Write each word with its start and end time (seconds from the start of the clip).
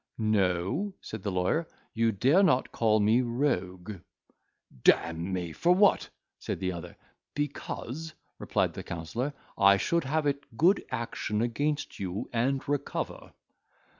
"No," 0.17 0.95
said 0.99 1.21
the 1.21 1.31
lawyer, 1.31 1.67
"you 1.93 2.11
dare 2.11 2.41
not 2.41 2.71
call 2.71 2.99
me 2.99 3.21
rogue." 3.21 3.99
"D—me, 4.83 5.51
for 5.53 5.75
what?" 5.75 6.09
said 6.39 6.59
the 6.59 6.71
other. 6.71 6.97
"Because," 7.35 8.15
replied 8.39 8.73
the 8.73 8.81
counsellor, 8.81 9.31
"I 9.59 9.77
should 9.77 10.05
have 10.05 10.25
it 10.25 10.57
good 10.57 10.83
action 10.89 11.43
against 11.43 11.99
you, 11.99 12.27
and 12.33 12.67
recover." 12.67 13.33